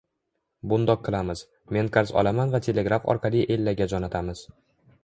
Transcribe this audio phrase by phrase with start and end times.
[0.71, 1.43] Bundoq qilamiz,
[1.77, 4.49] men qarz olaman va telegraf orqali Ellaga jo`natamiz